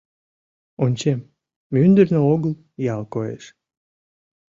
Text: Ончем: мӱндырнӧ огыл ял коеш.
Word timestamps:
Ончем: 0.83 1.19
мӱндырнӧ 1.73 2.19
огыл 2.33 2.53
ял 2.93 3.01
коеш. 3.13 3.43